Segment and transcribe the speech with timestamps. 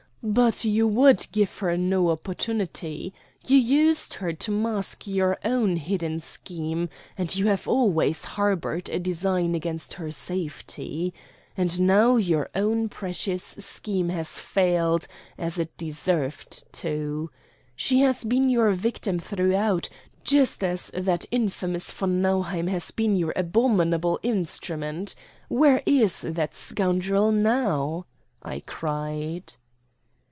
[0.23, 3.11] But you would give her no opportunity.
[3.47, 8.99] You used her to mask your own hidden scheme, and you have always harbored a
[8.99, 11.11] design against her safety.
[11.57, 15.07] And now your own precious scheme has failed,
[15.39, 17.31] as it deserved to.
[17.75, 19.89] She has been your victim throughout,
[20.23, 25.15] just as that infamous von Nauheim has been your abominable instrument.
[25.49, 28.05] Where is that scoundrel now?"
[28.43, 29.55] I cried.